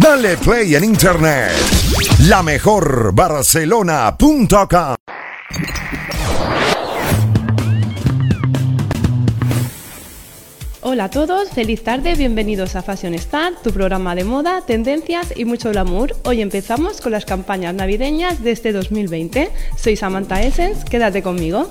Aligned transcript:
Dale 0.00 0.38
play 0.38 0.74
en 0.76 0.84
internet. 0.84 1.50
La 2.20 2.42
mejor 2.42 3.14
Barcelona.com. 3.14 4.94
Hola 10.80 11.04
a 11.04 11.10
todos, 11.10 11.50
feliz 11.50 11.84
tarde, 11.84 12.14
bienvenidos 12.14 12.76
a 12.76 12.82
Fashion 12.82 13.12
Star, 13.12 13.52
tu 13.62 13.72
programa 13.72 14.14
de 14.14 14.24
moda, 14.24 14.62
tendencias 14.66 15.34
y 15.36 15.44
mucho 15.44 15.70
glamour. 15.70 16.16
Hoy 16.24 16.40
empezamos 16.40 17.02
con 17.02 17.12
las 17.12 17.26
campañas 17.26 17.74
navideñas 17.74 18.42
de 18.42 18.52
este 18.52 18.72
2020. 18.72 19.50
Soy 19.76 19.96
Samantha 19.96 20.42
Essence, 20.42 20.82
quédate 20.88 21.22
conmigo. 21.22 21.70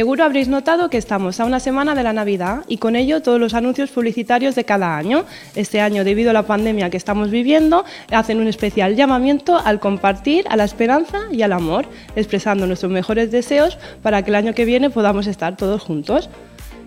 Seguro 0.00 0.24
habréis 0.24 0.48
notado 0.48 0.88
que 0.88 0.96
estamos 0.96 1.40
a 1.40 1.44
una 1.44 1.60
semana 1.60 1.94
de 1.94 2.02
la 2.02 2.14
Navidad 2.14 2.64
y 2.66 2.78
con 2.78 2.96
ello 2.96 3.20
todos 3.20 3.38
los 3.38 3.52
anuncios 3.52 3.90
publicitarios 3.90 4.54
de 4.54 4.64
cada 4.64 4.96
año. 4.96 5.26
Este 5.54 5.82
año, 5.82 6.04
debido 6.04 6.30
a 6.30 6.32
la 6.32 6.46
pandemia 6.46 6.88
que 6.88 6.96
estamos 6.96 7.30
viviendo, 7.30 7.84
hacen 8.10 8.40
un 8.40 8.46
especial 8.46 8.96
llamamiento 8.96 9.58
al 9.58 9.78
compartir, 9.78 10.46
a 10.48 10.56
la 10.56 10.64
esperanza 10.64 11.18
y 11.30 11.42
al 11.42 11.52
amor, 11.52 11.84
expresando 12.16 12.66
nuestros 12.66 12.90
mejores 12.90 13.30
deseos 13.30 13.76
para 14.02 14.22
que 14.22 14.30
el 14.30 14.36
año 14.36 14.54
que 14.54 14.64
viene 14.64 14.88
podamos 14.88 15.26
estar 15.26 15.58
todos 15.58 15.82
juntos. 15.82 16.30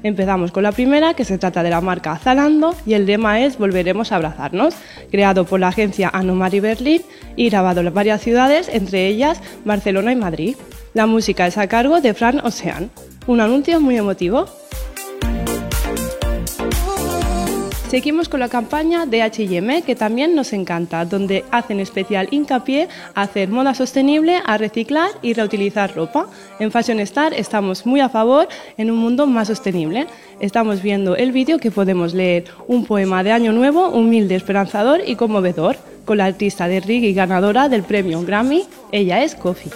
Empezamos 0.01 0.51
con 0.51 0.63
la 0.63 0.71
primera, 0.71 1.13
que 1.13 1.23
se 1.23 1.37
trata 1.37 1.61
de 1.61 1.69
la 1.69 1.81
marca 1.81 2.17
Zalando, 2.17 2.75
y 2.83 2.95
el 2.95 3.05
lema 3.05 3.41
es 3.41 3.59
Volveremos 3.59 4.11
a 4.11 4.15
abrazarnos, 4.15 4.73
creado 5.11 5.45
por 5.45 5.59
la 5.59 5.67
agencia 5.67 6.09
Anomari 6.11 6.61
Berlin 6.61 7.03
y 7.35 7.51
grabado 7.51 7.81
en 7.81 7.93
varias 7.93 8.21
ciudades, 8.21 8.69
entre 8.69 9.05
ellas 9.05 9.39
Barcelona 9.65 10.11
y 10.11 10.15
Madrid. 10.15 10.55
La 10.93 11.07
música 11.07 11.47
es 11.47 11.57
a 11.57 11.67
cargo 11.67 12.01
de 12.01 12.13
Fran 12.13 12.39
Ocean. 12.45 12.91
Un 13.25 13.41
anuncio 13.41 13.81
muy 13.81 13.97
emotivo. 13.97 14.45
Seguimos 17.89 18.29
con 18.29 18.39
la 18.39 18.49
campaña 18.49 19.07
de 19.07 19.21
HM, 19.21 19.83
que 19.83 19.95
también 19.95 20.35
nos 20.35 20.53
encanta, 20.53 21.05
donde 21.05 21.45
hacen 21.51 21.79
especial 21.79 22.27
hincapié 22.29 22.89
a 23.15 23.23
hacer 23.23 23.49
moda 23.49 23.73
sostenible, 23.73 24.39
a 24.45 24.57
reciclar 24.57 25.09
y 25.23 25.33
reutilizar 25.33 25.95
ropa. 25.95 26.27
En 26.59 26.71
Fashion 26.71 26.99
Star 26.99 27.33
estamos 27.33 27.87
muy 27.87 27.99
a 27.99 28.09
favor 28.09 28.47
en 28.77 28.91
un 28.91 28.97
mundo 28.97 29.25
más 29.25 29.47
sostenible. 29.47 30.05
Estamos 30.39 30.83
viendo 30.83 31.15
el 31.15 31.31
vídeo 31.31 31.57
que 31.57 31.71
podemos 31.71 32.13
leer 32.13 32.45
un 32.67 32.85
poema 32.85 33.23
de 33.23 33.31
Año 33.31 33.51
Nuevo, 33.51 33.89
humilde, 33.89 34.35
esperanzador 34.35 35.01
y 35.05 35.15
conmovedor, 35.15 35.75
con 36.05 36.17
la 36.17 36.25
artista 36.25 36.67
de 36.67 36.81
reggae 36.81 37.13
ganadora 37.13 37.69
del 37.69 37.81
premio 37.81 38.21
Grammy. 38.21 38.65
Ella 38.91 39.23
es 39.23 39.33
Kofi. 39.35 39.69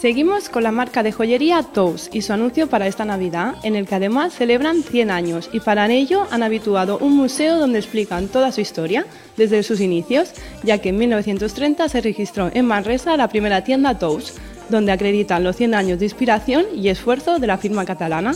Seguimos 0.00 0.48
con 0.48 0.62
la 0.62 0.70
marca 0.70 1.02
de 1.02 1.10
joyería 1.10 1.60
Toast 1.64 2.14
y 2.14 2.22
su 2.22 2.32
anuncio 2.32 2.68
para 2.68 2.86
esta 2.86 3.04
Navidad, 3.04 3.56
en 3.64 3.74
el 3.74 3.88
que 3.88 3.96
además 3.96 4.32
celebran 4.32 4.84
100 4.84 5.10
años 5.10 5.50
y 5.52 5.58
para 5.58 5.90
ello 5.90 6.24
han 6.30 6.44
habituado 6.44 6.98
un 6.98 7.16
museo 7.16 7.58
donde 7.58 7.80
explican 7.80 8.28
toda 8.28 8.52
su 8.52 8.60
historia 8.60 9.06
desde 9.36 9.64
sus 9.64 9.80
inicios, 9.80 10.34
ya 10.62 10.78
que 10.78 10.90
en 10.90 10.98
1930 10.98 11.88
se 11.88 12.00
registró 12.00 12.48
en 12.54 12.66
Manresa 12.66 13.16
la 13.16 13.28
primera 13.28 13.64
tienda 13.64 13.98
Toast, 13.98 14.38
donde 14.68 14.92
acreditan 14.92 15.42
los 15.42 15.56
100 15.56 15.74
años 15.74 15.98
de 15.98 16.04
inspiración 16.04 16.66
y 16.76 16.90
esfuerzo 16.90 17.40
de 17.40 17.48
la 17.48 17.58
firma 17.58 17.84
catalana. 17.84 18.34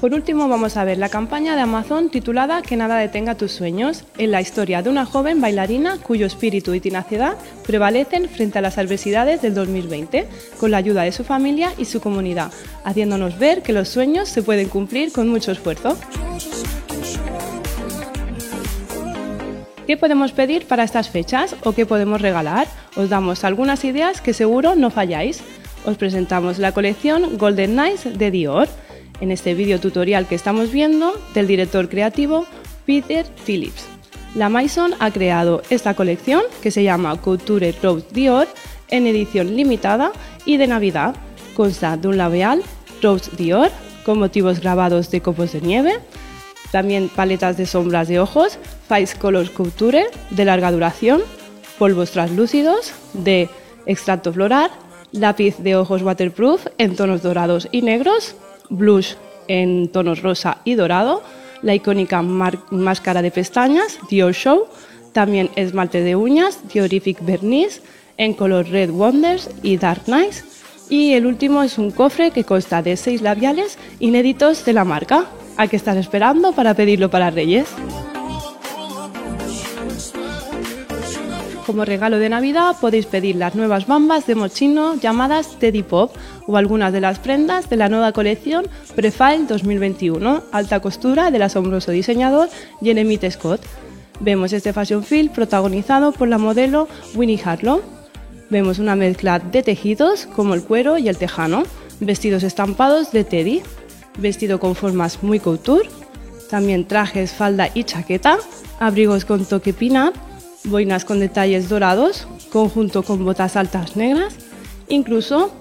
Por 0.00 0.12
último 0.12 0.48
vamos 0.48 0.76
a 0.76 0.84
ver 0.84 0.98
la 0.98 1.08
campaña 1.08 1.56
de 1.56 1.62
Amazon 1.62 2.10
titulada 2.10 2.62
Que 2.62 2.76
nada 2.76 2.96
detenga 2.98 3.34
tus 3.34 3.52
sueños, 3.52 4.04
en 4.18 4.30
la 4.30 4.40
historia 4.40 4.82
de 4.82 4.90
una 4.90 5.06
joven 5.06 5.40
bailarina 5.40 5.98
cuyo 5.98 6.26
espíritu 6.26 6.74
y 6.74 6.80
tenacidad 6.80 7.36
prevalecen 7.66 8.28
frente 8.28 8.58
a 8.58 8.62
las 8.62 8.78
adversidades 8.78 9.40
del 9.42 9.54
2020, 9.54 10.28
con 10.60 10.70
la 10.70 10.76
ayuda 10.76 11.02
de 11.02 11.12
su 11.12 11.24
familia 11.24 11.72
y 11.78 11.86
su 11.86 12.00
comunidad, 12.00 12.52
haciéndonos 12.84 13.38
ver 13.38 13.62
que 13.62 13.72
los 13.72 13.88
sueños 13.88 14.28
se 14.28 14.42
pueden 14.42 14.68
cumplir 14.68 15.12
con 15.12 15.28
mucho 15.28 15.50
esfuerzo. 15.50 15.96
¿Qué 19.86 19.96
podemos 19.96 20.32
pedir 20.32 20.66
para 20.66 20.84
estas 20.84 21.08
fechas 21.08 21.56
o 21.64 21.72
qué 21.72 21.86
podemos 21.86 22.20
regalar? 22.20 22.66
Os 22.96 23.08
damos 23.08 23.44
algunas 23.44 23.84
ideas 23.84 24.20
que 24.20 24.34
seguro 24.34 24.74
no 24.74 24.90
falláis. 24.90 25.40
Os 25.84 25.96
presentamos 25.96 26.58
la 26.58 26.72
colección 26.72 27.38
Golden 27.38 27.76
Nights 27.76 28.18
de 28.18 28.30
Dior 28.30 28.68
en 29.20 29.30
este 29.30 29.54
vídeo 29.54 29.80
tutorial 29.80 30.26
que 30.26 30.34
estamos 30.34 30.72
viendo 30.72 31.12
del 31.34 31.46
director 31.46 31.88
creativo 31.88 32.46
Peter 32.84 33.26
Phillips. 33.44 33.86
La 34.34 34.48
Maison 34.48 34.92
ha 34.98 35.10
creado 35.10 35.62
esta 35.70 35.94
colección 35.94 36.42
que 36.62 36.70
se 36.70 36.82
llama 36.82 37.20
Couture 37.20 37.74
Rose 37.82 38.06
Dior 38.12 38.46
en 38.88 39.06
edición 39.06 39.56
limitada 39.56 40.12
y 40.44 40.58
de 40.58 40.66
Navidad. 40.66 41.16
Consta 41.54 41.96
de 41.96 42.08
un 42.08 42.18
labial 42.18 42.62
Rose 43.02 43.30
Dior 43.36 43.70
con 44.04 44.18
motivos 44.18 44.60
grabados 44.60 45.10
de 45.10 45.20
copos 45.20 45.52
de 45.52 45.60
nieve, 45.60 45.98
también 46.70 47.08
paletas 47.08 47.56
de 47.56 47.66
sombras 47.66 48.08
de 48.08 48.20
ojos, 48.20 48.58
Face 48.88 49.16
Colors 49.18 49.50
Couture 49.50 50.06
de 50.30 50.44
larga 50.44 50.70
duración, 50.70 51.22
polvos 51.78 52.12
translúcidos 52.12 52.92
de 53.14 53.48
extracto 53.86 54.32
floral, 54.32 54.70
lápiz 55.12 55.56
de 55.58 55.76
ojos 55.76 56.02
waterproof 56.02 56.66
en 56.78 56.94
tonos 56.94 57.22
dorados 57.22 57.68
y 57.72 57.82
negros, 57.82 58.36
blush 58.70 59.14
en 59.48 59.88
tonos 59.88 60.22
rosa 60.22 60.58
y 60.64 60.74
dorado, 60.74 61.22
la 61.62 61.74
icónica 61.74 62.22
máscara 62.22 63.22
de 63.22 63.30
pestañas 63.30 63.98
Dior 64.10 64.34
Show, 64.34 64.66
también 65.12 65.50
esmalte 65.56 66.02
de 66.02 66.16
uñas 66.16 66.60
Diorific 66.72 67.24
Vernice 67.24 67.80
en 68.18 68.34
color 68.34 68.68
Red 68.68 68.90
Wonders 68.90 69.50
y 69.62 69.76
Dark 69.76 70.02
Nights. 70.06 70.44
Y 70.88 71.14
el 71.14 71.26
último 71.26 71.62
es 71.62 71.78
un 71.78 71.90
cofre 71.90 72.30
que 72.30 72.44
consta 72.44 72.82
de 72.82 72.96
seis 72.96 73.22
labiales 73.22 73.78
inéditos 73.98 74.64
de 74.64 74.72
la 74.72 74.84
marca. 74.84 75.26
¿A 75.56 75.68
qué 75.68 75.76
estás 75.76 75.96
esperando 75.96 76.52
para 76.52 76.74
pedirlo 76.74 77.10
para 77.10 77.30
Reyes? 77.30 77.66
Como 81.66 81.84
regalo 81.84 82.20
de 82.20 82.28
Navidad 82.28 82.76
podéis 82.80 83.06
pedir 83.06 83.34
las 83.34 83.56
nuevas 83.56 83.88
bambas 83.88 84.24
de 84.28 84.36
mochino 84.36 84.94
llamadas 84.94 85.58
Teddy 85.58 85.82
Pop 85.82 86.14
o 86.46 86.56
algunas 86.56 86.92
de 86.92 87.00
las 87.00 87.18
prendas 87.18 87.68
de 87.68 87.76
la 87.76 87.88
nueva 87.88 88.12
colección 88.12 88.68
Prefile 88.94 89.46
2021, 89.48 90.44
alta 90.52 90.78
costura 90.78 91.32
del 91.32 91.42
asombroso 91.42 91.90
diseñador 91.90 92.48
Jeremy 92.80 93.18
Scott. 93.30 93.62
Vemos 94.20 94.52
este 94.52 94.72
fashion 94.72 95.02
film 95.02 95.28
protagonizado 95.30 96.12
por 96.12 96.28
la 96.28 96.38
modelo 96.38 96.86
Winnie 97.16 97.40
Harlow. 97.44 97.82
Vemos 98.48 98.78
una 98.78 98.94
mezcla 98.94 99.40
de 99.40 99.64
tejidos 99.64 100.26
como 100.36 100.54
el 100.54 100.62
cuero 100.62 100.98
y 100.98 101.08
el 101.08 101.18
tejano, 101.18 101.64
vestidos 101.98 102.44
estampados 102.44 103.10
de 103.10 103.24
Teddy, 103.24 103.62
vestido 104.18 104.60
con 104.60 104.76
formas 104.76 105.20
muy 105.24 105.40
couture, 105.40 105.88
también 106.48 106.86
trajes, 106.86 107.32
falda 107.32 107.70
y 107.74 107.82
chaqueta, 107.82 108.38
abrigos 108.78 109.24
con 109.24 109.44
toque 109.44 109.72
pin-up 109.72 110.14
boinas 110.66 111.04
con 111.04 111.20
detalles 111.20 111.68
dorados, 111.68 112.26
conjunto 112.52 113.02
con 113.02 113.24
botas 113.24 113.56
altas 113.56 113.96
negras. 113.96 114.34
Incluso 114.88 115.52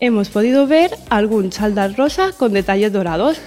hemos 0.00 0.28
podido 0.28 0.66
ver 0.66 0.90
algún 1.10 1.50
chaldar 1.50 1.96
rosa 1.96 2.32
con 2.36 2.52
detalles 2.52 2.92
dorados. 2.92 3.38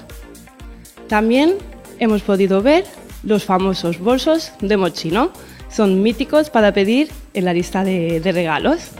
También 1.08 1.56
hemos 2.00 2.22
podido 2.22 2.62
ver 2.62 2.86
los 3.24 3.44
famosos 3.44 4.00
bolsos 4.00 4.52
de 4.62 4.78
mochino. 4.78 5.32
Son 5.70 6.02
míticos 6.02 6.50
para 6.50 6.74
pedir 6.74 7.10
en 7.34 7.46
la 7.46 7.54
lista 7.54 7.84
de 7.84 8.22
regalos. 8.24 8.92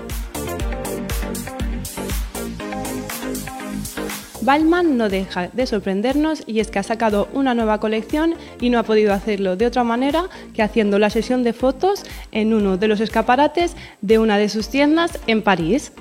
Balmain 4.42 4.98
no 4.98 5.08
deja 5.08 5.50
de 5.50 5.68
sorprendernos 5.68 6.44
y 6.48 6.60
es 6.60 6.72
que 6.72 6.80
ha 6.80 6.84
sacado 6.84 7.28
una 7.34 7.54
nueva 7.54 7.80
colección 7.80 8.34
y 8.60 8.70
no 8.70 8.80
ha 8.80 8.84
podido 8.84 9.14
hacerlo 9.14 9.56
de 9.56 9.68
otra 9.68 9.84
manera 9.84 10.30
que 10.54 10.64
haciendo 10.64 10.98
la 10.98 11.12
sesión 11.12 11.44
de 11.44 11.54
fotos 11.54 12.04
en 12.32 12.54
uno 12.54 12.78
de 12.78 12.88
los 12.88 13.00
escaparates 13.00 13.76
de 14.02 14.18
una 14.18 14.38
de 14.38 14.50
sus 14.50 14.70
tiendas 14.70 15.20
en 15.28 15.44
París. 15.44 15.92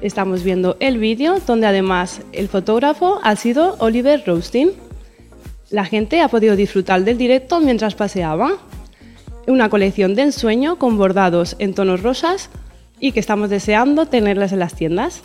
Estamos 0.00 0.44
viendo 0.44 0.76
el 0.80 0.98
vídeo 0.98 1.40
donde 1.46 1.66
además 1.66 2.22
el 2.32 2.48
fotógrafo 2.48 3.20
ha 3.22 3.36
sido 3.36 3.76
Oliver 3.80 4.22
Roasting. 4.26 4.70
La 5.70 5.84
gente 5.84 6.22
ha 6.22 6.28
podido 6.28 6.56
disfrutar 6.56 7.04
del 7.04 7.18
directo 7.18 7.60
mientras 7.60 7.94
paseaba. 7.94 8.52
Una 9.46 9.68
colección 9.68 10.14
de 10.14 10.22
ensueño 10.22 10.78
con 10.78 10.96
bordados 10.96 11.56
en 11.58 11.74
tonos 11.74 12.02
rosas 12.02 12.48
y 13.00 13.12
que 13.12 13.20
estamos 13.20 13.50
deseando 13.50 14.06
tenerlas 14.06 14.52
en 14.52 14.58
las 14.60 14.74
tiendas. 14.74 15.22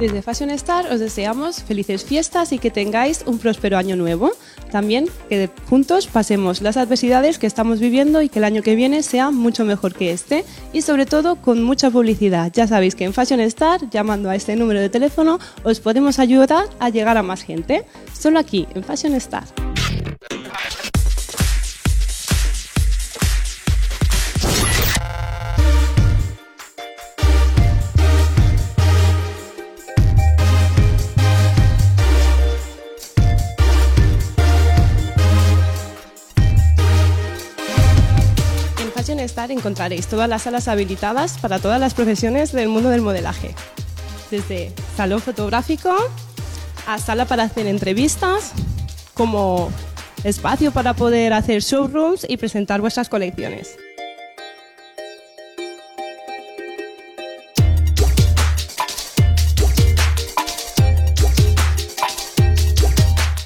Desde 0.00 0.22
Fashion 0.22 0.50
Star 0.50 0.86
os 0.92 1.00
deseamos 1.00 1.64
felices 1.64 2.04
fiestas 2.04 2.52
y 2.52 2.58
que 2.60 2.70
tengáis 2.70 3.24
un 3.26 3.38
próspero 3.38 3.76
año 3.76 3.96
nuevo. 3.96 4.30
También 4.70 5.06
que 5.28 5.50
juntos 5.68 6.06
pasemos 6.06 6.62
las 6.62 6.76
adversidades 6.76 7.40
que 7.40 7.48
estamos 7.48 7.80
viviendo 7.80 8.22
y 8.22 8.28
que 8.28 8.38
el 8.38 8.44
año 8.44 8.62
que 8.62 8.76
viene 8.76 9.02
sea 9.02 9.32
mucho 9.32 9.64
mejor 9.64 9.94
que 9.94 10.12
este. 10.12 10.44
Y 10.72 10.82
sobre 10.82 11.04
todo 11.04 11.36
con 11.36 11.64
mucha 11.64 11.90
publicidad. 11.90 12.52
Ya 12.54 12.68
sabéis 12.68 12.94
que 12.94 13.04
en 13.04 13.12
Fashion 13.12 13.40
Star, 13.40 13.90
llamando 13.90 14.30
a 14.30 14.36
este 14.36 14.54
número 14.54 14.80
de 14.80 14.88
teléfono, 14.88 15.40
os 15.64 15.80
podemos 15.80 16.20
ayudar 16.20 16.66
a 16.78 16.90
llegar 16.90 17.18
a 17.18 17.24
más 17.24 17.42
gente. 17.42 17.84
Solo 18.16 18.38
aquí, 18.38 18.68
en 18.74 18.84
Fashion 18.84 19.14
Star. 19.14 19.67
Estar 39.18 39.50
encontraréis 39.50 40.06
todas 40.06 40.28
las 40.28 40.42
salas 40.42 40.68
habilitadas 40.68 41.38
para 41.38 41.58
todas 41.58 41.80
las 41.80 41.92
profesiones 41.92 42.52
del 42.52 42.68
mundo 42.68 42.88
del 42.88 43.02
modelaje, 43.02 43.54
desde 44.30 44.72
salón 44.96 45.20
fotográfico 45.20 45.94
a 46.86 46.98
sala 46.98 47.24
para 47.26 47.42
hacer 47.42 47.66
entrevistas, 47.66 48.52
como 49.14 49.70
espacio 50.22 50.70
para 50.70 50.94
poder 50.94 51.32
hacer 51.32 51.62
showrooms 51.62 52.26
y 52.28 52.36
presentar 52.36 52.80
vuestras 52.80 53.08
colecciones. 53.08 53.76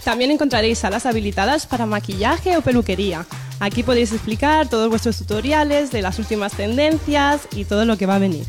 También 0.04 0.30
encontraréis 0.30 0.78
salas 0.78 1.06
habilitadas 1.06 1.66
para 1.66 1.86
maquillaje 1.86 2.56
o 2.58 2.60
peluquería, 2.60 3.24
Aquí 3.62 3.84
podéis 3.84 4.10
explicar 4.10 4.68
todos 4.68 4.88
vuestros 4.88 5.18
tutoriales 5.18 5.92
de 5.92 6.02
las 6.02 6.18
últimas 6.18 6.52
tendencias 6.52 7.46
y 7.54 7.64
todo 7.64 7.84
lo 7.84 7.96
que 7.96 8.06
va 8.06 8.16
a 8.16 8.18
venir. 8.18 8.44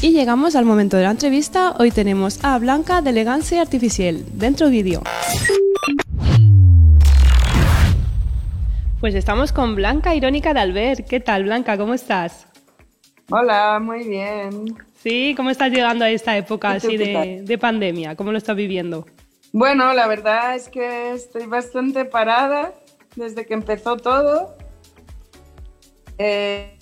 Y 0.00 0.10
llegamos 0.10 0.56
al 0.56 0.64
momento 0.64 0.96
de 0.96 1.04
la 1.04 1.12
entrevista. 1.12 1.76
Hoy 1.78 1.92
tenemos 1.92 2.42
a 2.42 2.58
Blanca 2.58 3.00
de 3.00 3.10
Elegancia 3.10 3.60
Artificial, 3.60 4.24
dentro 4.34 4.70
vídeo. 4.70 5.04
Pues 9.02 9.16
estamos 9.16 9.50
con 9.50 9.74
Blanca 9.74 10.14
Irónica 10.14 10.54
de 10.54 10.60
Albert. 10.60 11.08
¿Qué 11.08 11.18
tal, 11.18 11.42
Blanca? 11.42 11.76
¿Cómo 11.76 11.92
estás? 11.92 12.46
Hola, 13.32 13.80
muy 13.82 14.06
bien. 14.06 14.76
Sí, 14.94 15.34
¿cómo 15.36 15.50
estás 15.50 15.72
llegando 15.72 16.04
a 16.04 16.10
esta 16.10 16.36
época 16.36 16.70
así 16.70 16.96
de, 16.96 17.58
pandemia? 17.60 18.14
¿Cómo 18.14 18.30
lo 18.30 18.38
estás 18.38 18.54
viviendo? 18.54 19.04
Bueno, 19.52 19.92
la 19.92 20.06
verdad 20.06 20.54
es 20.54 20.68
que 20.68 21.14
estoy 21.14 21.46
bastante 21.46 22.04
parada 22.04 22.74
desde 23.16 23.44
que 23.44 23.54
empezó 23.54 23.96
todo. 23.96 24.56
Eh, 26.18 26.78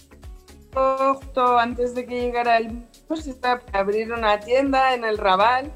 justo 0.74 1.58
antes 1.58 1.94
de 1.94 2.04
que 2.04 2.20
llegara 2.20 2.58
el 2.58 2.84
pues 3.08 3.26
estaba 3.28 3.60
para 3.60 3.78
abrir 3.78 4.12
una 4.12 4.38
tienda 4.40 4.92
en 4.92 5.06
el 5.06 5.16
Raval 5.16 5.72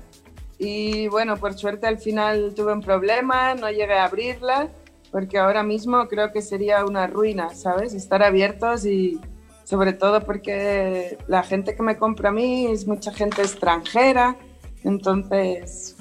y 0.59 1.09
bueno, 1.09 1.39
por 1.39 1.55
suerte 1.55 1.87
al 1.87 1.97
final 1.97 2.53
tuve 2.55 2.75
un 2.75 2.83
problema, 2.83 3.55
no 3.55 3.71
llegué 3.71 3.95
a 3.95 4.05
abrirla 4.05 4.69
porque 5.15 5.39
ahora 5.39 5.63
mismo 5.63 6.09
creo 6.09 6.33
que 6.33 6.43
sería 6.43 6.85
una 6.85 7.07
ruina, 7.07 7.55
¿sabes? 7.55 7.95
Estar 7.95 8.25
abiertos 8.25 8.85
y 8.85 9.21
sobre 9.63 9.93
todo 9.93 10.25
porque 10.25 11.19
la 11.29 11.45
gente 11.45 11.77
que 11.77 11.85
me 11.85 11.97
compra 11.97 12.31
a 12.31 12.33
mí 12.33 12.67
es 12.67 12.89
mucha 12.89 13.13
gente 13.13 13.43
extranjera, 13.43 14.37
entonces 14.83 15.95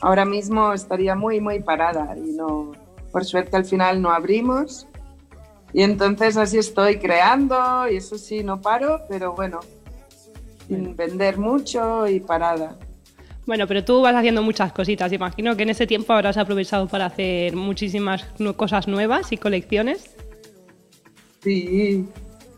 ahora 0.00 0.24
mismo 0.24 0.72
estaría 0.72 1.14
muy, 1.14 1.38
muy 1.38 1.60
parada 1.60 2.16
y 2.16 2.32
no, 2.32 2.72
por 3.12 3.26
suerte 3.26 3.58
al 3.58 3.66
final 3.66 4.00
no 4.00 4.10
abrimos. 4.10 4.88
Y 5.74 5.82
entonces 5.82 6.38
así 6.38 6.56
estoy 6.56 6.98
creando 6.98 7.86
y 7.90 7.96
eso 7.96 8.16
sí, 8.16 8.42
no 8.42 8.62
paro, 8.62 9.02
pero 9.06 9.34
bueno, 9.34 9.60
sin 10.66 10.96
vender 10.96 11.36
mucho 11.36 12.08
y 12.08 12.20
parada. 12.20 12.78
Bueno, 13.46 13.68
pero 13.68 13.84
tú 13.84 14.02
vas 14.02 14.14
haciendo 14.14 14.42
muchas 14.42 14.72
cositas. 14.72 15.12
Imagino 15.12 15.56
que 15.56 15.62
en 15.62 15.70
ese 15.70 15.86
tiempo 15.86 16.12
habrás 16.12 16.36
aprovechado 16.36 16.88
para 16.88 17.06
hacer 17.06 17.54
muchísimas 17.54 18.24
cosas 18.56 18.88
nuevas 18.88 19.30
y 19.30 19.36
colecciones. 19.36 20.10
Sí, 21.42 22.08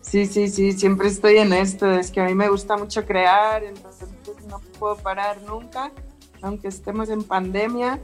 sí, 0.00 0.24
sí, 0.24 0.48
sí, 0.48 0.72
siempre 0.72 1.08
estoy 1.08 1.36
en 1.36 1.52
esto. 1.52 1.90
Es 1.90 2.10
que 2.10 2.22
a 2.22 2.24
mí 2.24 2.34
me 2.34 2.48
gusta 2.48 2.78
mucho 2.78 3.04
crear, 3.04 3.62
entonces 3.62 4.08
no 4.48 4.60
puedo 4.78 4.96
parar 4.96 5.42
nunca, 5.42 5.92
aunque 6.40 6.68
estemos 6.68 7.10
en 7.10 7.22
pandemia. 7.22 8.00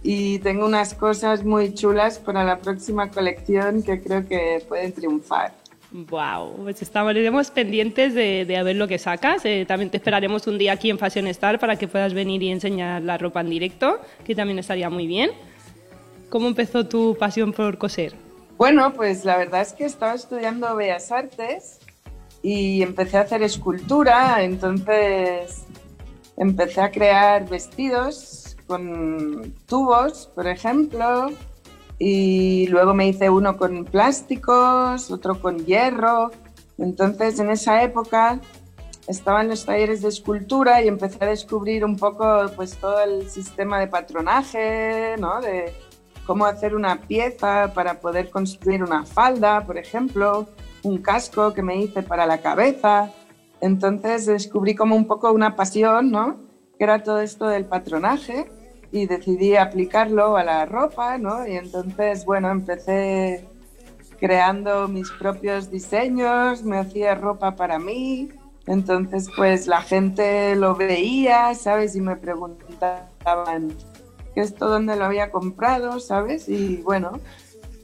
Y 0.00 0.38
tengo 0.38 0.64
unas 0.64 0.94
cosas 0.94 1.44
muy 1.44 1.74
chulas 1.74 2.20
para 2.20 2.44
la 2.44 2.58
próxima 2.58 3.10
colección 3.10 3.82
que 3.82 4.00
creo 4.00 4.28
que 4.28 4.64
pueden 4.68 4.92
triunfar. 4.92 5.57
Wow, 5.90 6.64
pues 6.64 6.82
estaremos 6.82 7.50
pendientes 7.50 8.14
de, 8.14 8.44
de, 8.44 8.62
ver 8.62 8.76
lo 8.76 8.86
que 8.86 8.98
sacas. 8.98 9.42
Eh, 9.44 9.64
también 9.66 9.90
te 9.90 9.96
esperaremos 9.96 10.46
un 10.46 10.58
día 10.58 10.72
aquí 10.72 10.90
en 10.90 10.98
Fashion 10.98 11.26
Star 11.28 11.58
para 11.58 11.76
que 11.76 11.88
puedas 11.88 12.12
venir 12.12 12.42
y 12.42 12.50
enseñar 12.50 13.02
la 13.02 13.16
ropa 13.16 13.40
en 13.40 13.48
directo, 13.48 13.98
que 14.24 14.34
también 14.34 14.58
estaría 14.58 14.90
muy 14.90 15.06
bien. 15.06 15.30
¿Cómo 16.28 16.46
empezó 16.46 16.86
tu 16.86 17.16
pasión 17.18 17.52
por 17.52 17.78
coser? 17.78 18.14
Bueno, 18.58 18.92
pues 18.92 19.24
la 19.24 19.38
verdad 19.38 19.62
es 19.62 19.72
que 19.72 19.86
estaba 19.86 20.14
estudiando 20.14 20.76
Bellas 20.76 21.10
Artes 21.10 21.78
y 22.42 22.82
empecé 22.82 23.16
a 23.16 23.22
hacer 23.22 23.42
escultura, 23.42 24.42
entonces 24.42 25.64
empecé 26.36 26.80
a 26.82 26.90
crear 26.90 27.48
vestidos 27.48 28.56
con 28.66 29.54
tubos, 29.66 30.30
por 30.34 30.46
ejemplo, 30.46 31.30
y 31.98 32.66
luego 32.68 32.94
me 32.94 33.08
hice 33.08 33.28
uno 33.28 33.56
con 33.56 33.84
plásticos, 33.84 35.10
otro 35.10 35.40
con 35.40 35.64
hierro. 35.66 36.30
Entonces 36.78 37.40
en 37.40 37.50
esa 37.50 37.82
época 37.82 38.40
estaba 39.08 39.40
en 39.40 39.48
los 39.48 39.64
talleres 39.64 40.02
de 40.02 40.08
escultura 40.08 40.82
y 40.82 40.88
empecé 40.88 41.24
a 41.24 41.28
descubrir 41.28 41.84
un 41.84 41.96
poco 41.96 42.46
pues 42.54 42.76
todo 42.76 43.02
el 43.02 43.28
sistema 43.28 43.80
de 43.80 43.88
patronaje, 43.88 45.16
¿no? 45.18 45.40
De 45.40 45.72
cómo 46.26 46.46
hacer 46.46 46.76
una 46.76 47.00
pieza 47.00 47.72
para 47.74 48.00
poder 48.00 48.30
construir 48.30 48.84
una 48.84 49.04
falda, 49.04 49.64
por 49.66 49.78
ejemplo, 49.78 50.46
un 50.84 50.98
casco 50.98 51.52
que 51.52 51.62
me 51.62 51.78
hice 51.78 52.02
para 52.02 52.26
la 52.26 52.38
cabeza. 52.38 53.10
Entonces 53.60 54.26
descubrí 54.26 54.76
como 54.76 54.94
un 54.94 55.06
poco 55.06 55.32
una 55.32 55.56
pasión, 55.56 56.12
¿no? 56.12 56.36
Que 56.78 56.84
era 56.84 57.02
todo 57.02 57.20
esto 57.20 57.48
del 57.48 57.64
patronaje 57.64 58.46
y 58.90 59.06
decidí 59.06 59.56
aplicarlo 59.56 60.36
a 60.36 60.44
la 60.44 60.66
ropa, 60.66 61.18
¿no? 61.18 61.46
Y 61.46 61.56
entonces, 61.56 62.24
bueno, 62.24 62.50
empecé 62.50 63.44
creando 64.18 64.88
mis 64.88 65.10
propios 65.12 65.70
diseños, 65.70 66.62
me 66.64 66.78
hacía 66.78 67.14
ropa 67.14 67.54
para 67.54 67.78
mí, 67.78 68.30
entonces 68.66 69.28
pues 69.36 69.66
la 69.66 69.80
gente 69.82 70.56
lo 70.56 70.74
veía, 70.74 71.54
¿sabes? 71.54 71.94
Y 71.94 72.00
me 72.00 72.16
preguntaban, 72.16 73.74
¿qué 74.34 74.40
esto 74.40 74.68
dónde 74.68 74.96
lo 74.96 75.04
había 75.04 75.30
comprado, 75.30 76.00
¿sabes? 76.00 76.48
Y 76.48 76.78
bueno, 76.78 77.20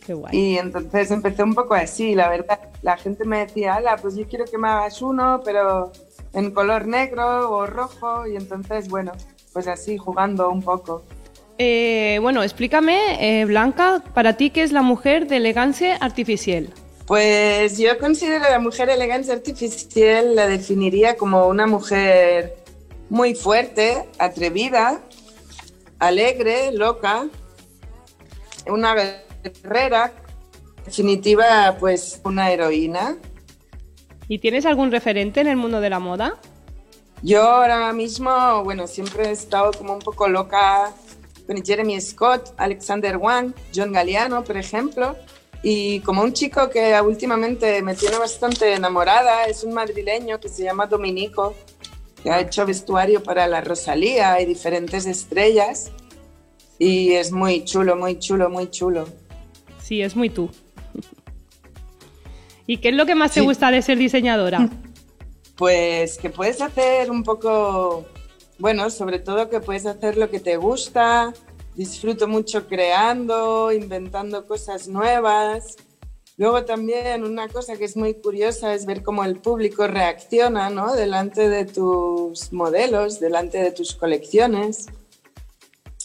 Qué 0.04 0.14
guay. 0.14 0.36
y 0.36 0.58
entonces 0.58 1.10
empecé 1.10 1.42
un 1.42 1.54
poco 1.54 1.74
así, 1.74 2.14
la 2.14 2.28
verdad. 2.28 2.58
La 2.82 2.96
gente 2.96 3.24
me 3.24 3.38
decía, 3.38 3.76
ala, 3.76 3.96
pues 3.96 4.16
yo 4.16 4.26
quiero 4.28 4.44
que 4.44 4.58
me 4.58 4.68
hagas 4.68 5.00
uno, 5.00 5.40
pero 5.44 5.92
en 6.32 6.50
color 6.50 6.86
negro 6.86 7.50
o 7.50 7.66
rojo, 7.66 8.26
y 8.26 8.36
entonces, 8.36 8.88
bueno, 8.88 9.12
pues 9.54 9.68
así, 9.68 9.96
jugando 9.96 10.50
un 10.50 10.62
poco. 10.62 11.02
Eh, 11.56 12.18
bueno, 12.20 12.42
explícame, 12.42 12.98
eh, 13.20 13.44
Blanca, 13.44 14.02
para 14.12 14.36
ti, 14.36 14.50
¿qué 14.50 14.64
es 14.64 14.72
la 14.72 14.82
mujer 14.82 15.28
de 15.28 15.36
elegancia 15.36 15.96
artificial? 15.96 16.68
Pues 17.06 17.78
yo 17.78 17.96
considero 17.98 18.44
a 18.44 18.50
la 18.50 18.58
mujer 18.58 18.90
elegancia 18.90 19.32
artificial, 19.32 20.34
la 20.34 20.48
definiría 20.48 21.16
como 21.16 21.46
una 21.46 21.66
mujer 21.66 22.56
muy 23.08 23.34
fuerte, 23.34 24.08
atrevida, 24.18 25.00
alegre, 26.00 26.72
loca, 26.72 27.28
una 28.66 28.94
guerrera, 29.44 30.12
definitiva, 30.84 31.76
pues 31.78 32.20
una 32.24 32.50
heroína. 32.50 33.16
¿Y 34.26 34.38
tienes 34.38 34.66
algún 34.66 34.90
referente 34.90 35.40
en 35.40 35.46
el 35.46 35.56
mundo 35.56 35.80
de 35.80 35.90
la 35.90 36.00
moda? 36.00 36.40
Yo 37.24 37.40
ahora 37.40 37.90
mismo, 37.94 38.62
bueno, 38.64 38.86
siempre 38.86 39.28
he 39.28 39.30
estado 39.30 39.72
como 39.72 39.94
un 39.94 40.00
poco 40.00 40.28
loca 40.28 40.92
con 41.46 41.64
Jeremy 41.64 41.98
Scott, 41.98 42.52
Alexander 42.58 43.16
Wang, 43.16 43.54
John 43.74 43.92
Galliano, 43.92 44.44
por 44.44 44.58
ejemplo. 44.58 45.16
Y 45.62 46.00
como 46.00 46.20
un 46.20 46.34
chico 46.34 46.68
que 46.68 47.00
últimamente 47.00 47.80
me 47.80 47.94
tiene 47.94 48.18
bastante 48.18 48.74
enamorada, 48.74 49.46
es 49.46 49.64
un 49.64 49.72
madrileño 49.72 50.38
que 50.38 50.50
se 50.50 50.64
llama 50.64 50.86
Dominico. 50.86 51.54
que 52.22 52.30
ha 52.30 52.40
hecho 52.40 52.66
vestuario 52.66 53.22
para 53.22 53.46
la 53.46 53.62
Rosalía 53.62 54.38
y 54.42 54.44
diferentes 54.44 55.06
estrellas. 55.06 55.92
Y 56.78 57.12
es 57.12 57.32
muy 57.32 57.64
chulo, 57.64 57.96
muy 57.96 58.18
chulo, 58.18 58.50
muy 58.50 58.68
chulo. 58.68 59.08
Sí, 59.82 60.02
es 60.02 60.14
muy 60.14 60.28
tú. 60.28 60.50
¿Y 62.66 62.76
qué 62.76 62.90
es 62.90 62.94
lo 62.94 63.06
que 63.06 63.14
más 63.14 63.32
te 63.32 63.40
gusta 63.40 63.70
de 63.70 63.80
ser 63.80 63.96
diseñadora? 63.96 64.68
Pues 65.56 66.18
que 66.18 66.30
puedes 66.30 66.60
hacer 66.60 67.10
un 67.10 67.22
poco, 67.22 68.04
bueno, 68.58 68.90
sobre 68.90 69.18
todo 69.18 69.48
que 69.48 69.60
puedes 69.60 69.86
hacer 69.86 70.16
lo 70.16 70.30
que 70.30 70.40
te 70.40 70.56
gusta. 70.56 71.32
Disfruto 71.74 72.28
mucho 72.28 72.66
creando, 72.66 73.72
inventando 73.72 74.46
cosas 74.46 74.88
nuevas. 74.88 75.76
Luego 76.36 76.64
también 76.64 77.22
una 77.22 77.48
cosa 77.48 77.76
que 77.76 77.84
es 77.84 77.96
muy 77.96 78.14
curiosa 78.14 78.74
es 78.74 78.86
ver 78.86 79.04
cómo 79.04 79.24
el 79.24 79.36
público 79.36 79.86
reacciona, 79.86 80.68
¿no? 80.68 80.94
Delante 80.94 81.48
de 81.48 81.64
tus 81.64 82.52
modelos, 82.52 83.20
delante 83.20 83.58
de 83.58 83.70
tus 83.70 83.94
colecciones. 83.94 84.86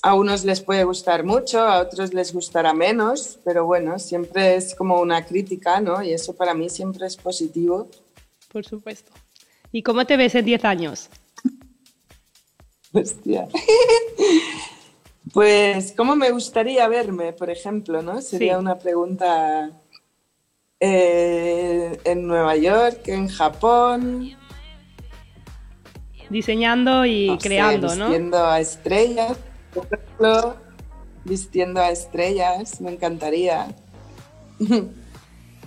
A 0.04 0.14
unos 0.14 0.46
les 0.46 0.62
puede 0.62 0.84
gustar 0.84 1.24
mucho, 1.24 1.60
a 1.60 1.80
otros 1.80 2.14
les 2.14 2.32
gustará 2.32 2.74
menos, 2.74 3.40
pero 3.44 3.66
bueno, 3.66 3.98
siempre 3.98 4.56
es 4.56 4.76
como 4.76 5.02
una 5.02 5.26
crítica, 5.26 5.82
¿no? 5.82 6.04
Y 6.04 6.14
eso 6.14 6.36
para 6.36 6.54
mí 6.54 6.70
siempre 6.70 7.08
es 7.08 7.18
positivo. 7.18 7.90
Por 8.52 8.66
supuesto. 8.66 9.12
¿Y 9.72 9.84
cómo 9.84 10.06
te 10.06 10.18
ves 10.18 10.36
en 10.36 10.46
10 10.46 10.66
años? 10.66 11.10
Hostia. 12.94 13.48
pues, 15.34 15.94
¿cómo 15.96 16.16
me 16.16 16.32
gustaría 16.32 16.88
verme, 16.88 17.34
por 17.34 17.50
ejemplo, 17.50 18.02
no? 18.02 18.22
Sería 18.22 18.58
una 18.58 18.80
pregunta 18.80 19.72
eh, 20.80 22.00
en 22.04 22.28
Nueva 22.28 22.56
York, 22.56 23.08
en 23.08 23.28
Japón. 23.28 24.32
Diseñando 26.30 27.06
y 27.06 27.38
creando, 27.40 27.96
¿no? 27.96 28.06
Vistiendo 28.06 28.46
a 28.46 28.60
estrellas, 28.60 29.38
por 29.74 29.86
ejemplo, 29.86 30.56
vistiendo 31.26 31.80
a 31.82 31.92
estrellas, 31.92 32.82
me 32.82 32.92
encantaría. 32.92 33.68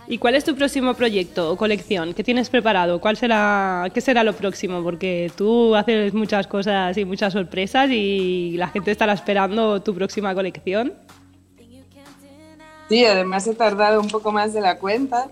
¿Y 0.06 0.18
cuál 0.18 0.34
es 0.34 0.44
tu 0.44 0.54
próximo 0.54 0.94
proyecto 0.94 1.50
o 1.50 1.56
colección? 1.56 2.12
¿Qué 2.12 2.24
tienes 2.24 2.50
preparado? 2.50 3.00
¿Cuál 3.00 3.16
será, 3.16 3.88
¿Qué 3.94 4.00
será 4.00 4.24
lo 4.24 4.34
próximo? 4.34 4.82
Porque 4.82 5.30
tú 5.36 5.74
haces 5.74 6.12
muchas 6.12 6.46
cosas 6.46 6.96
y 6.96 7.04
muchas 7.04 7.32
sorpresas 7.32 7.88
y 7.90 8.56
la 8.56 8.68
gente 8.68 8.90
estará 8.90 9.12
esperando 9.12 9.80
tu 9.82 9.94
próxima 9.94 10.34
colección. 10.34 10.94
Sí, 12.88 13.04
además 13.06 13.46
he 13.46 13.54
tardado 13.54 14.00
un 14.00 14.08
poco 14.08 14.32
más 14.32 14.52
de 14.52 14.60
la 14.60 14.78
cuenta. 14.78 15.30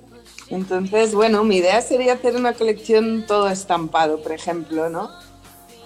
Entonces, 0.49 1.15
bueno, 1.15 1.45
mi 1.45 1.57
idea 1.57 1.81
sería 1.81 2.15
hacer 2.15 2.37
una 2.37 2.55
colección 2.55 3.25
todo 3.27 3.49
estampado, 3.49 4.23
por 4.23 4.33
ejemplo, 4.33 4.89
¿no? 4.89 5.11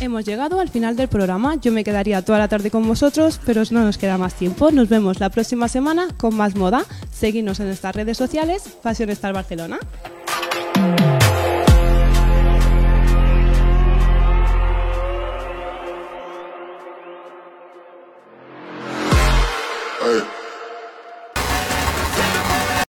Hemos 0.00 0.24
llegado 0.24 0.60
al 0.60 0.70
final 0.70 0.96
del 0.96 1.08
programa. 1.08 1.56
Yo 1.56 1.72
me 1.72 1.84
quedaría 1.84 2.24
toda 2.24 2.38
la 2.38 2.48
tarde 2.48 2.70
con 2.70 2.88
vosotros, 2.88 3.38
pero 3.44 3.62
no 3.70 3.84
nos 3.84 3.98
queda 3.98 4.16
más 4.16 4.34
tiempo. 4.34 4.70
Nos 4.70 4.88
vemos 4.88 5.20
la 5.20 5.28
próxima 5.28 5.68
semana 5.68 6.08
con 6.16 6.34
más 6.34 6.56
moda. 6.56 6.84
Seguidnos 7.12 7.60
en 7.60 7.66
nuestras 7.66 7.94
redes 7.94 8.16
sociales, 8.16 8.62
Fashion 8.82 9.10
Star 9.10 9.34
Barcelona. 9.34 9.78